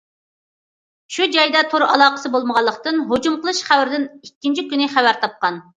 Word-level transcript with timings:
شۇ 1.15 1.27
جايدا 1.35 1.61
تور 1.73 1.85
ئالاقىسى 1.89 2.33
بولمىغانلىقتىن، 2.37 3.01
ھۇجۇم 3.13 3.39
قىلىش 3.45 3.61
خەۋىرىدىن 3.71 4.13
ئىككىنچى 4.15 4.71
كۈنى 4.75 4.95
خەۋەر 4.99 5.27
تاپقان. 5.27 5.67